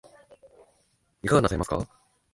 [1.21, 1.87] いかがなさいますか